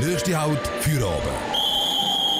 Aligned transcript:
Nächste 0.00 0.40
Halt, 0.40 0.64
Feierabend. 0.80 1.22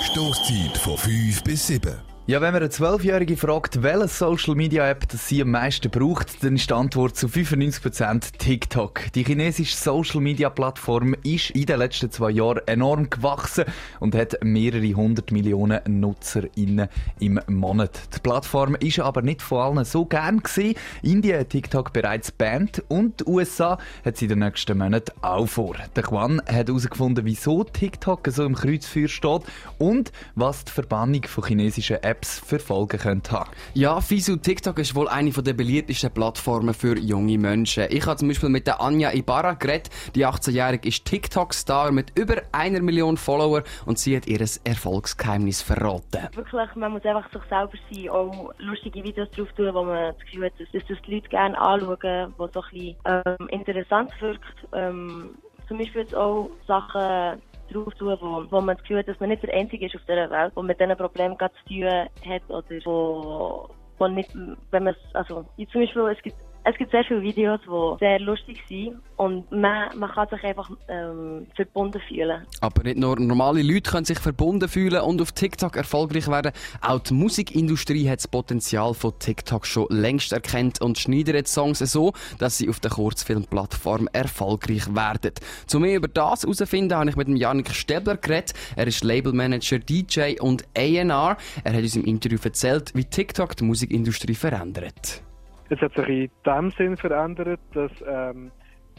Stoßzeit 0.02 0.78
von 0.78 0.96
5 0.96 1.42
bis 1.42 1.66
7. 1.66 2.17
Ja, 2.30 2.42
wenn 2.42 2.52
man 2.52 2.60
eine 2.60 2.68
Zwölfjährige 2.68 3.38
fragt, 3.38 3.82
welche 3.82 4.06
Social 4.08 4.54
Media 4.54 4.86
App 4.86 5.08
das 5.08 5.26
sie 5.26 5.40
am 5.40 5.50
meisten 5.50 5.90
braucht, 5.90 6.44
dann 6.44 6.56
ist 6.56 6.68
die 6.68 6.74
Antwort 6.74 7.16
zu 7.16 7.26
95% 7.26 8.36
TikTok. 8.36 9.10
Die 9.14 9.24
chinesische 9.24 9.74
Social 9.74 10.20
Media 10.20 10.50
Plattform 10.50 11.16
ist 11.22 11.52
in 11.52 11.64
den 11.64 11.78
letzten 11.78 12.10
zwei 12.10 12.32
Jahren 12.32 12.60
enorm 12.66 13.08
gewachsen 13.08 13.64
und 14.00 14.14
hat 14.14 14.36
mehrere 14.44 14.92
hundert 14.92 15.32
Millionen 15.32 15.80
NutzerInnen 15.86 16.88
im 17.18 17.40
Monat. 17.46 17.98
Die 18.14 18.20
Plattform 18.20 18.74
ist 18.74 18.98
aber 18.98 19.22
nicht 19.22 19.40
von 19.40 19.60
allen 19.60 19.86
so 19.86 20.04
gern 20.04 20.42
gesehen. 20.42 20.76
Indien 21.00 21.40
hat 21.40 21.48
TikTok 21.48 21.94
bereits 21.94 22.30
bannt 22.30 22.82
und 22.88 23.20
die 23.20 23.24
USA 23.24 23.78
hat 24.04 24.18
sie 24.18 24.26
in 24.26 24.28
den 24.28 24.40
nächsten 24.40 24.76
Monaten 24.76 25.12
auch 25.22 25.46
vor. 25.46 25.76
Der 25.96 26.02
Quan 26.02 26.42
hat 26.46 26.68
herausgefunden, 26.68 27.24
wieso 27.24 27.64
TikTok 27.64 28.28
so 28.28 28.44
im 28.44 28.54
Kreuzfeuer 28.54 29.08
steht 29.08 29.44
und 29.78 30.12
was 30.34 30.66
die 30.66 30.72
Verbannung 30.72 31.22
von 31.22 31.46
chinesischen 31.46 32.02
Apps 32.02 32.17
Apps 32.18 32.40
für 32.40 32.58
Folgen 32.58 32.98
könnte 32.98 33.30
haben. 33.30 33.50
Ja, 33.74 34.00
Fisu 34.00 34.36
TikTok 34.36 34.78
ist 34.80 34.96
wohl 34.96 35.08
eine 35.08 35.30
der 35.30 35.52
beliebtesten 35.52 36.10
Plattformen 36.10 36.74
für 36.74 36.98
junge 36.98 37.38
Menschen. 37.38 37.84
Ich 37.90 38.06
habe 38.06 38.16
zum 38.16 38.26
Beispiel 38.26 38.48
mit 38.48 38.66
der 38.66 38.80
Anja 38.80 39.12
Ibarra 39.12 39.52
geredet. 39.54 39.90
Die 40.16 40.26
18-Jährige 40.26 40.88
ist 40.88 41.04
TikTok-Star 41.04 41.92
mit 41.92 42.18
über 42.18 42.42
einer 42.50 42.80
Million 42.80 43.16
Follower 43.16 43.62
und 43.86 44.00
sie 44.00 44.16
hat 44.16 44.26
ihr 44.26 44.40
Erfolgsgeheimnis 44.64 45.62
verraten. 45.62 46.28
Wirklich, 46.34 46.74
man 46.74 46.92
muss 46.92 47.04
einfach 47.04 47.30
sich 47.32 47.42
selber 47.48 47.78
sein, 47.92 48.08
auch 48.08 48.52
lustige 48.58 49.04
Videos 49.04 49.30
drauf 49.30 49.48
tun, 49.56 49.72
wo 49.74 49.84
man 49.84 50.14
das 50.14 50.18
Gefühl 50.18 50.46
hat, 50.46 50.54
dass 50.58 50.68
das 50.88 50.98
die 51.06 51.14
Leute 51.14 51.28
gerne 51.28 51.56
anschauen, 51.56 52.34
wo 52.36 52.48
so 52.48 52.62
ein 52.62 52.70
bisschen 52.72 52.96
ähm, 53.04 53.48
interessant 53.50 54.10
wirkt. 54.20 54.42
Ähm, 54.72 55.30
zum 55.68 55.78
Beispiel 55.78 56.02
jetzt 56.02 56.14
auch 56.14 56.50
Sachen 56.66 57.40
drauf 57.72 57.94
tun, 57.94 58.16
wo, 58.20 58.44
wo 58.50 58.60
man 58.60 58.76
das 58.76 58.82
Gefühl 58.82 58.98
hat, 58.98 59.08
dass 59.08 59.20
man 59.20 59.30
nicht 59.30 59.42
der 59.42 59.54
Einzige 59.54 59.86
ist 59.86 59.94
auf 59.94 60.02
dieser 60.02 60.30
Welt, 60.30 60.52
der 60.54 60.62
mit 60.62 60.80
diesen 60.80 60.96
Problemen 60.96 61.36
zu 61.38 61.48
tun 61.68 62.08
hat 62.28 62.42
oder 62.48 62.84
wo, 62.84 63.68
wo 63.98 64.08
nicht, 64.08 64.30
wenn 64.70 64.84
man 64.84 64.96
also, 65.12 65.44
zum 65.72 65.80
Beispiel, 65.80 66.02
es 66.08 66.22
gibt 66.22 66.36
es 66.70 66.76
gibt 66.76 66.90
sehr 66.90 67.04
viele 67.04 67.22
Videos, 67.22 67.60
die 67.64 67.98
sehr 67.98 68.20
lustig 68.20 68.62
sind 68.68 68.98
und 69.16 69.50
man, 69.50 69.98
man 69.98 70.10
kann 70.10 70.28
sich 70.28 70.42
einfach 70.44 70.70
ähm, 70.88 71.46
verbunden 71.56 72.00
fühlen. 72.06 72.46
Aber 72.60 72.82
nicht 72.82 72.98
nur 72.98 73.18
normale 73.18 73.62
Leute 73.62 73.90
können 73.90 74.04
sich 74.04 74.18
verbunden 74.18 74.68
fühlen 74.68 75.00
und 75.00 75.22
auf 75.22 75.32
TikTok 75.32 75.76
erfolgreich 75.76 76.28
werden. 76.28 76.52
Auch 76.82 76.98
die 77.00 77.14
Musikindustrie 77.14 78.08
hat 78.08 78.18
das 78.18 78.28
Potenzial 78.28 78.92
von 78.92 79.18
TikTok 79.18 79.66
schon 79.66 79.86
längst 79.88 80.32
erkannt 80.32 80.80
und 80.82 80.98
schneidet 80.98 81.48
Songs 81.48 81.78
so, 81.78 82.12
dass 82.38 82.58
sie 82.58 82.68
auf 82.68 82.80
der 82.80 82.90
Kurzfilmplattform 82.90 84.08
erfolgreich 84.12 84.94
werden. 84.94 85.32
Zu 85.66 85.80
mehr 85.80 85.96
über 85.96 86.08
das 86.08 86.42
herausfinden, 86.42 86.94
habe 86.94 87.08
ich 87.08 87.16
mit 87.16 87.28
dem 87.28 87.36
Janik 87.36 87.70
Stebler 87.70 88.16
geredet. 88.16 88.52
Er 88.76 88.86
ist 88.86 89.04
Labelmanager, 89.04 89.78
DJ 89.78 90.38
und 90.40 90.64
A&R. 90.76 91.36
Er 91.64 91.72
hat 91.72 91.82
uns 91.82 91.96
im 91.96 92.04
Interview 92.04 92.38
erzählt, 92.42 92.92
wie 92.94 93.04
TikTok 93.04 93.56
die 93.56 93.64
Musikindustrie 93.64 94.34
verändert. 94.34 95.22
Es 95.70 95.80
hat 95.80 95.94
sich 95.94 96.08
in 96.08 96.30
dem 96.46 96.70
Sinn 96.70 96.96
verändert, 96.96 97.60
dass 97.74 97.92
ähm, 98.06 98.50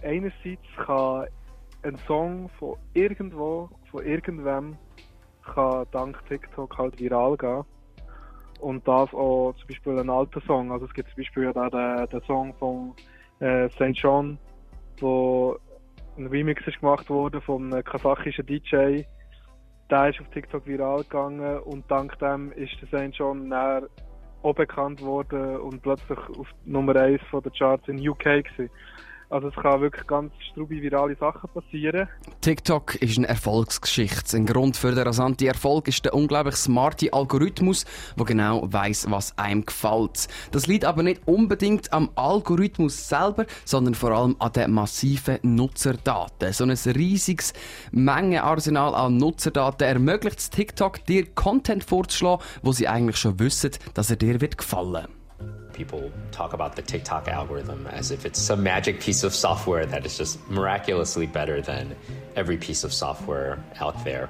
einerseits 0.03 0.61
kann 0.77 1.25
ein 1.83 1.97
Song 2.07 2.49
von 2.59 2.75
irgendwo, 2.93 3.69
von 3.89 4.05
irgendwem, 4.05 4.77
kann 5.43 5.85
dank 5.91 6.23
TikTok 6.27 6.77
halt 6.77 6.99
viral 6.99 7.37
gehen. 7.37 7.63
Und 8.59 8.87
das 8.87 9.11
auch 9.13 9.53
zum 9.57 9.67
Beispiel 9.67 9.99
ein 9.99 10.09
alter 10.09 10.41
Song. 10.41 10.71
Also 10.71 10.85
es 10.85 10.93
gibt 10.93 11.09
zum 11.09 11.17
Beispiel 11.17 11.43
ja 11.43 11.69
den, 11.69 12.07
den 12.09 12.21
Song 12.27 12.53
von 12.55 12.93
äh, 13.39 13.69
St. 13.69 13.93
John, 13.93 14.37
wo 14.99 15.57
ein 16.17 16.27
Remix 16.27 16.67
ist 16.67 16.81
gemacht 16.81 17.09
wurde 17.09 17.39
von 17.41 17.73
einem 17.73 17.83
kasachischen 17.83 18.45
DJ. 18.45 19.03
Der 19.89 20.09
ist 20.09 20.19
auf 20.19 20.27
TikTok 20.33 20.67
viral 20.67 21.03
gegangen 21.03 21.59
und 21.61 21.89
dank 21.89 22.19
dem 22.19 22.51
ist 22.51 22.75
der 22.81 23.09
St. 23.09 23.17
John 23.17 23.47
auch 24.43 24.55
bekannt 24.55 25.01
worden 25.01 25.57
und 25.57 25.81
plötzlich 25.81 26.19
auf 26.37 26.47
Nummer 26.65 26.95
1 26.95 27.21
von 27.29 27.43
der 27.43 27.51
Charts 27.51 27.87
in 27.87 28.07
UK 28.07 28.23
gewesen. 28.23 28.69
Also 29.31 29.49
es 29.49 29.55
kann 29.55 29.81
wirklich 29.81 30.07
ganz 30.07 30.33
strubi 30.51 30.81
virale 30.81 31.15
Sachen 31.15 31.49
passieren. 31.51 32.07
TikTok 32.41 32.95
ist 32.95 33.19
eine 33.19 33.27
Erfolgsgeschichte. 33.27 34.35
Ein 34.35 34.47
Grund 34.47 34.75
für 34.75 34.91
den 34.91 35.05
rasanten 35.05 35.47
Erfolg 35.47 35.87
ist 35.87 36.03
der 36.03 36.15
unglaublich 36.15 36.55
smarte 36.55 37.13
Algorithmus, 37.13 37.85
der 38.17 38.25
genau 38.25 38.67
weiß, 38.71 39.05
was 39.11 39.37
einem 39.37 39.65
gefällt. 39.65 40.29
Das 40.51 40.65
liegt 40.65 40.83
aber 40.83 41.03
nicht 41.03 41.21
unbedingt 41.27 41.93
am 41.93 42.09
Algorithmus 42.15 43.07
selber, 43.07 43.45
sondern 43.65 43.93
vor 43.93 44.11
allem 44.11 44.35
an 44.39 44.51
den 44.53 44.71
massiven 44.71 45.37
Nutzerdaten. 45.43 46.51
So 46.51 46.63
ein 46.63 46.71
riesiges 46.71 47.53
Mengenarsenal 47.91 48.95
an 48.95 49.17
Nutzerdaten 49.17 49.87
ermöglicht 49.87 50.51
TikTok, 50.51 51.05
dir 51.05 51.27
Content 51.35 51.83
vorzuschlagen, 51.83 52.43
wo 52.63 52.71
sie 52.71 52.87
eigentlich 52.87 53.17
schon 53.17 53.37
wissen, 53.37 53.71
dass 53.93 54.09
er 54.09 54.15
dir 54.15 54.41
wird 54.41 54.57
gefallen 54.57 55.18
people 55.79 56.11
talk 56.33 56.51
about 56.51 56.75
the 56.75 56.81
TikTok 56.81 57.29
algorithm 57.29 57.87
as 57.87 58.11
if 58.11 58.25
it's 58.25 58.37
some 58.37 58.61
magic 58.61 58.99
piece 58.99 59.23
of 59.23 59.33
software 59.33 59.85
that 59.85 60.05
is 60.05 60.17
just 60.17 60.37
miraculously 60.49 61.25
better 61.25 61.61
than 61.61 61.95
every 62.35 62.57
piece 62.57 62.83
of 62.83 62.91
software 62.91 63.63
out 63.79 64.03
there. 64.03 64.29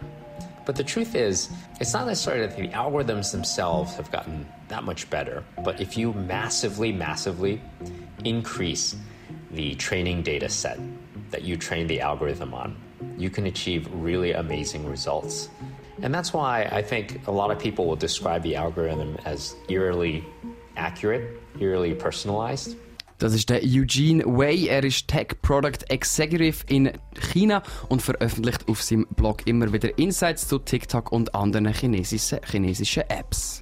But 0.67 0.75
the 0.75 0.83
truth 0.83 1.15
is, 1.15 1.49
it's 1.79 1.91
not 1.91 2.05
necessarily 2.05 2.45
that 2.45 2.55
the 2.55 2.67
algorithms 2.67 3.31
themselves 3.31 3.95
have 3.95 4.11
gotten 4.11 4.47
that 4.67 4.83
much 4.83 5.09
better, 5.09 5.43
but 5.63 5.81
if 5.81 5.97
you 5.97 6.13
massively, 6.13 6.91
massively 6.91 7.59
increase 8.23 8.95
the 9.49 9.73
training 9.73 10.21
data 10.21 10.49
set 10.49 10.79
that 11.31 11.41
you 11.41 11.57
train 11.57 11.87
the 11.87 11.99
algorithm 11.99 12.53
on, 12.53 12.77
you 13.17 13.31
can 13.31 13.47
achieve 13.47 13.89
really 13.91 14.33
amazing 14.33 14.85
results. 14.87 15.49
And 16.03 16.13
that's 16.13 16.31
why 16.31 16.69
I 16.71 16.83
think 16.83 17.25
a 17.27 17.31
lot 17.31 17.49
of 17.49 17.57
people 17.57 17.87
will 17.87 17.95
describe 17.95 18.43
the 18.43 18.55
algorithm 18.55 19.17
as 19.25 19.55
eerily 19.67 20.23
accurate, 20.79 21.27
eerily 21.59 21.93
personalized. 21.93 22.75
Das 23.19 23.33
ist 23.33 23.49
der 23.49 23.61
Eugene 23.61 24.23
Wei. 24.25 24.67
Er 24.69 24.81
ist 24.83 25.09
Tech 25.09 25.41
Product 25.41 25.83
Executive 25.89 26.63
in 26.69 26.91
China 27.33 27.61
und 27.89 28.01
veröffentlicht 28.01 28.69
auf 28.69 28.81
seinem 28.81 29.07
Blog 29.07 29.45
immer 29.45 29.73
wieder 29.73 29.97
Insights 29.97 30.47
zu 30.47 30.57
TikTok 30.57 31.11
und 31.11 31.35
anderen 31.35 31.73
chinesischen, 31.73 32.39
chinesischen 32.49 33.03
Apps. 33.09 33.61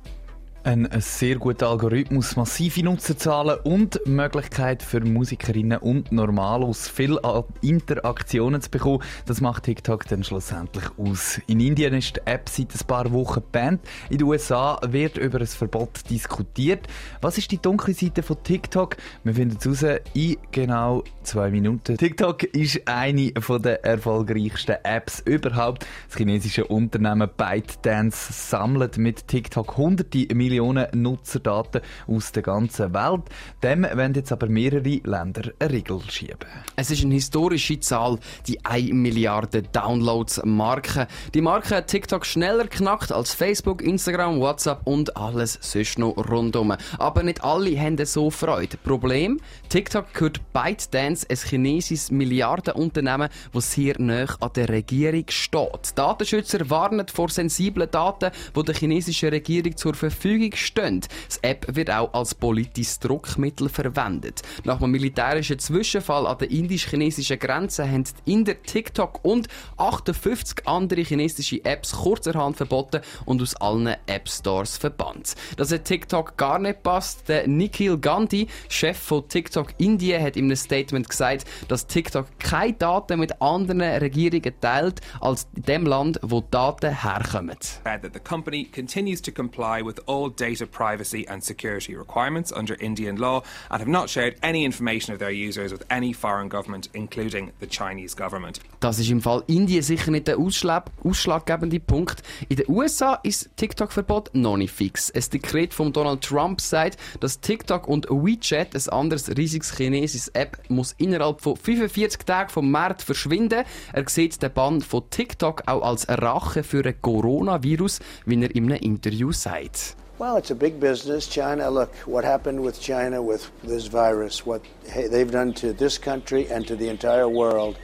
Ein 0.67 0.89
sehr 1.00 1.38
guter 1.38 1.69
Algorithmus, 1.69 2.35
massive 2.35 2.83
Nutzerzahlen 2.83 3.57
und 3.63 4.05
Möglichkeit 4.05 4.83
für 4.83 5.00
Musikerinnen 5.00 5.78
und 5.78 6.11
Normalos 6.11 6.89
viel 6.89 7.17
Interaktionen 7.61 8.59
zu 8.59 8.69
bekommen, 8.69 9.01
das 9.25 9.39
macht 9.39 9.63
TikTok 9.63 10.06
dann 10.09 10.25
schlussendlich 10.25 10.83
aus. 10.97 11.39
In 11.47 11.61
Indien 11.61 11.94
ist 11.94 12.17
die 12.17 12.22
App 12.25 12.50
seit 12.50 12.75
ein 12.75 12.85
paar 12.85 13.13
Wochen 13.13 13.44
banned. 13.50 13.79
In 14.09 14.17
den 14.17 14.27
USA 14.27 14.77
wird 14.85 15.17
über 15.17 15.39
ein 15.39 15.47
Verbot 15.47 16.01
diskutiert. 16.09 16.85
Was 17.22 17.38
ist 17.38 17.50
die 17.50 17.61
dunkle 17.61 17.94
Seite 17.94 18.22
von 18.22 18.44
TikTok? 18.44 18.97
Wir 19.23 19.35
finden 19.35 19.56
es 19.57 19.66
raus 19.66 20.01
in 20.16 20.35
genau 20.51 21.01
zwei 21.23 21.50
Minuten. 21.50 21.95
TikTok 21.95 22.44
ist 22.44 22.85
eine 22.85 23.31
der 23.31 23.85
erfolgreichsten 23.85 24.75
Apps 24.83 25.22
überhaupt. 25.22 25.85
Das 26.09 26.17
chinesische 26.17 26.66
Unternehmen 26.66 27.29
ByteDance 27.38 28.33
sammelt 28.33 28.97
mit 28.97 29.29
TikTok 29.29 29.77
hunderte 29.77 30.27
Millionen 30.35 30.56
Millionen 30.57 30.88
Nutzerdaten 30.94 31.81
aus 32.07 32.31
der 32.31 32.41
ganzen 32.41 32.91
Welt. 32.91 33.23
Dem 33.62 33.84
werden 33.84 34.16
jetzt 34.16 34.31
aber 34.31 34.47
mehrere 34.47 35.01
Länder 35.03 35.51
eine 35.59 35.72
Regel 35.72 36.01
schieben. 36.09 36.38
Es 36.75 36.90
ist 36.90 37.03
eine 37.03 37.13
historische 37.13 37.79
Zahl, 37.79 38.18
die 38.47 38.66
1 38.66 38.91
Milliarde 38.94 39.62
Downloads-Marke. 39.62 41.07
Die 41.35 41.41
Marke 41.41 41.75
hat 41.75 41.88
TikTok 41.88 42.25
schneller 42.25 42.68
knackt 42.68 43.12
als 43.12 43.35
Facebook, 43.35 43.84
Instagram, 43.84 44.40
WhatsApp 44.40 44.81
und 44.85 45.16
alles 45.16 45.59
sonst 45.62 46.00
noch 46.00 46.18
rundum. 46.18 46.74
Aber 46.97 47.22
nicht 47.22 47.44
alle 47.44 47.79
haben 47.79 48.03
so 48.06 48.31
Freude. 48.31 48.78
Problem? 48.78 49.39
TikTok 49.69 50.12
gehört 50.13 50.41
ByteDance, 50.53 51.28
ein 51.29 51.38
chinesisches 51.38 52.09
Milliardenunternehmen, 52.09 53.29
das 53.53 53.74
sehr 53.74 53.94
nah 54.00 54.25
an 54.39 54.50
der 54.56 54.69
Regierung 54.69 55.25
steht. 55.30 55.92
Datenschützer 55.95 56.68
warnen 56.69 57.07
vor 57.07 57.30
sensiblen 57.30 57.92
Daten, 57.92 58.31
die 58.56 58.63
der 58.63 58.75
chinesischen 58.75 59.30
Regierung 59.30 59.77
zur 59.77 59.94
Verfügung 59.94 60.46
Verfügung 60.51 60.55
stehen. 60.55 61.01
Das 61.27 61.38
App 61.41 61.75
wird 61.75 61.89
auch 61.89 62.13
als 62.13 62.35
politisches 62.35 62.99
Druckmittel 62.99 63.69
verwendet. 63.69 64.41
Nach 64.63 64.81
einem 64.81 64.91
militärischen 64.91 65.59
Zwischenfall 65.59 66.27
an 66.27 66.38
der 66.38 66.51
indisch-chinesischen 66.51 67.39
Grenze 67.39 67.89
haben 67.89 68.05
in 68.25 68.45
der 68.45 68.61
TikTok 68.61 69.23
und 69.23 69.47
58 69.77 70.67
andere 70.67 71.01
chinesische 71.01 71.63
Apps 71.65 71.94
kurzerhand 71.94 72.57
verboten 72.57 73.01
und 73.25 73.41
aus 73.41 73.55
allen 73.55 73.95
App 74.05 74.29
Stores 74.29 74.77
verbannt. 74.77 75.35
Dass 75.55 75.71
hat 75.71 75.85
TikTok 75.85 76.38
gar 76.38 76.59
nicht 76.59 76.83
passt. 76.83 77.27
Der 77.29 77.47
Nikhil 77.47 77.97
Gandhi, 77.97 78.47
Chef 78.69 78.97
von 78.97 79.27
TikTok 79.27 79.73
Indien, 79.77 80.21
hat 80.23 80.38
in 80.38 80.45
einem 80.45 80.55
Statement 80.55 81.09
gesagt, 81.09 81.45
dass 81.67 81.88
TikTok 81.88 82.27
keine 82.39 82.73
Daten 82.73 83.19
mit 83.19 83.41
anderen 83.41 83.81
Regierungen 83.81 84.53
teilt 84.59 85.01
als 85.19 85.47
in 85.55 85.63
dem 85.63 85.85
Land, 85.85 86.19
wo 86.21 86.41
Daten 86.41 87.01
herkommen. 87.01 87.57
That 87.83 88.01
the 88.13 88.19
company 88.19 88.65
continues 88.65 89.21
to 89.21 89.31
comply 89.31 89.83
with 89.83 90.00
all 90.07 90.29
data 90.38 90.66
privacy 90.66 91.28
and 91.28 91.44
security 91.44 91.95
requirements 91.95 92.54
under 92.54 92.75
Indian 92.81 93.18
law 93.18 93.44
and 93.69 93.81
have 93.81 93.89
not 93.89 94.10
shared 94.10 94.36
any 94.42 94.63
information 94.63 95.13
of 95.13 95.19
their 95.19 95.31
users 95.31 95.72
with 95.72 95.84
any 95.89 96.13
foreign 96.13 96.50
government, 96.50 96.89
including 96.94 97.51
the 97.60 97.68
Chinese 97.68 98.16
government. 98.16 98.62
Das 98.80 99.00
ist 99.00 99.10
im 99.10 99.22
Fall 99.22 99.44
Indien 99.48 99.81
sicher 99.81 100.12
nicht 100.12 100.28
der 100.28 100.38
ausschlag 100.38 100.86
ausschlaggebende 101.04 101.80
Punkt. 101.80 102.24
In 102.50 102.57
den 102.57 102.69
USA 102.69 103.16
ist 103.24 103.50
TikTok-Verbot 103.57 104.30
noch 104.34 104.57
nicht 104.57 104.74
fix. 104.74 105.12
Ein 105.12 105.24
Dekret 105.34 105.74
von 105.74 105.92
Donald 105.92 106.22
Trump 106.22 106.62
sagt, 106.62 106.98
dass 107.19 107.39
TikTok 107.39 107.88
und 107.88 108.07
WeChat, 108.10 108.75
ein 108.75 108.89
anderes 108.89 109.36
riesiges 109.36 109.75
chinesisches 109.75 110.30
App, 110.30 110.57
muss 110.69 110.94
innerhalb 110.98 111.42
von 111.42 111.56
45 111.56 112.24
Tagen 112.25 112.50
vom 112.50 112.69
Markt 112.72 113.01
verschwinden. 113.01 113.63
Er 113.94 114.10
sieht 114.10 114.42
den 114.42 114.54
Bann 114.54 114.81
von 114.81 115.10
TikTok 115.10 115.63
auch 115.66 115.81
als 115.81 116.07
Rache 116.07 116.63
für 116.63 116.86
ein 116.86 117.01
Coronavirus, 117.01 118.00
wie 118.25 118.42
er 118.42 118.54
in 118.56 118.72
einem 118.72 118.81
Interview 118.81 119.31
sagt. 119.31 119.95
Well, 120.19 120.37
it's 120.37 120.49
a 120.49 120.55
big 120.55 120.79
business. 120.79 121.27
China, 121.27 121.69
look, 121.69 121.93
what 122.07 122.23
happened 122.23 122.63
with 122.63 122.81
China 122.81 123.21
with 123.21 123.51
this 123.61 123.85
virus, 123.85 124.47
what 124.47 124.63
they've 124.95 125.29
done 125.29 125.53
to 125.55 125.73
this 125.73 125.99
country 125.99 126.47
and 126.49 126.65
to 126.65 126.75
the 126.75 126.89
entire 126.89 127.29
world 127.29 127.77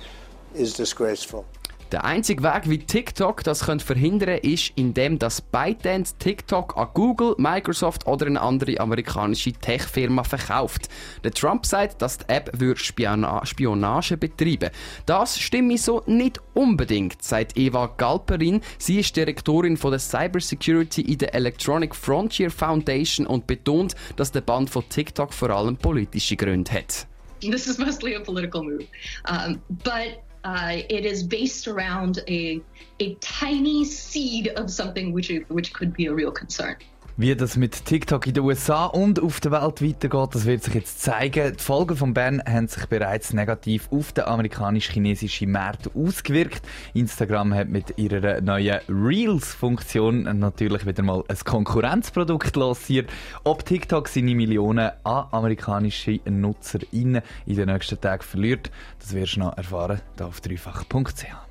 is 0.56 0.74
disgraceful. 0.74 1.46
Der 1.94 2.06
einzige 2.06 2.42
Weg, 2.42 2.68
wie 2.68 2.80
TikTok 2.80 3.44
das 3.44 3.62
verhindern 3.62 4.30
könnte, 4.30 4.48
ist, 4.48 4.72
indem 4.76 5.20
das 5.20 5.42
ByteDance 5.42 6.16
TikTok 6.18 6.76
an 6.76 6.88
Google, 6.96 7.36
Microsoft 7.38 8.08
oder 8.08 8.26
eine 8.26 8.42
andere 8.42 8.80
amerikanische 8.80 9.54
Tech-Firma 9.54 10.24
verkauft. 10.24 10.90
Der 11.24 11.30
Trump 11.30 11.68
sagt, 11.68 12.02
dass 12.02 12.18
die 12.18 12.30
App 12.30 12.52
Spiona 12.80 13.46
Spionage 13.46 14.18
betreiben 14.18 14.72
Das 15.06 15.38
stimme 15.38 15.78
so 15.78 16.02
nicht 16.08 16.42
unbedingt, 16.56 17.22
sagt 17.22 17.56
Eva 17.60 17.86
Galperin. 17.96 18.62
Sie 18.80 19.00
ist 19.00 19.16
Direktorin 19.16 19.78
von 19.78 19.92
der 19.92 20.00
Cybersecurity 20.00 21.02
in 21.02 21.20
der 21.20 21.36
Electronic 21.36 21.94
Frontier 21.94 22.50
Foundation 22.50 23.28
und 23.28 23.46
betont, 23.46 23.94
dass 24.16 24.32
der 24.32 24.42
Band 24.42 24.72
von 24.72 24.84
TikTok 24.90 25.32
vor 25.32 25.52
allem 25.52 25.78
politische 25.78 26.38
Gründe 26.38 26.72
hat. 26.72 27.06
This 27.42 27.68
is 27.68 27.78
mostly 27.78 28.16
a 28.16 28.20
political 28.20 28.64
move. 28.64 28.88
Um, 29.30 29.62
but 29.84 30.24
uh, 30.44 30.78
it 30.90 31.06
is 31.06 31.24
based 31.24 31.68
around 31.68 32.20
a, 32.28 32.62
a 33.00 33.16
tiny 33.16 33.86
seed 33.86 34.50
of 34.50 34.70
something 34.70 35.14
which, 35.14 35.32
which 35.48 35.74
could 35.74 35.94
be 35.94 36.08
a 36.08 36.14
real 36.14 36.32
concern. 36.32 36.76
Wie 37.16 37.36
das 37.36 37.58
mit 37.58 37.86
TikTok 37.86 38.26
in 38.26 38.34
den 38.34 38.44
USA 38.44 38.88
und 38.88 39.22
auf 39.22 39.40
der 39.40 39.52
Welt 39.52 39.84
weitergeht, 39.84 40.30
das 40.34 40.46
wird 40.46 40.64
sich 40.64 40.74
jetzt 40.74 41.04
zeigen. 41.04 41.56
Die 41.56 41.64
Folgen 41.64 41.96
von 41.96 42.16
Bern 42.16 42.42
haben 42.44 42.68
sich 42.68 42.88
bereits 42.88 43.34
negativ 43.34 43.88
auf 43.92 44.14
den 44.14 44.24
amerikanisch-chinesischen 44.24 45.52
Markt 45.52 45.92
ausgewirkt. 45.96 46.64
Instagram 46.96 47.54
hat 47.54 47.70
mit 47.70 48.00
ihrer 48.00 48.42
neuen 48.42 48.80
Reels-Funktion 48.90 50.24
natürlich 50.40 50.88
wieder 50.88 51.04
mal 51.04 51.24
ein 51.28 51.38
Konkurrenzprodukt 51.46 52.56
lanciert. 52.56 53.12
Ob 53.44 53.64
TikTok 53.64 54.08
seine 54.08 54.34
Millionen 54.34 54.90
an 55.04 55.28
amerikanische 55.30 56.20
NutzerInnen 56.26 57.22
in 57.46 57.56
den 57.56 57.70
nächsten 57.70 58.02
Tagen 58.02 58.24
verliert, 58.24 58.72
das 58.98 59.14
wirst 59.14 59.36
du 59.36 59.42
noch 59.42 59.56
erfahren, 59.56 60.02
hier 60.18 60.26
auf 60.26 60.42
dreifach.ch. 60.42 61.43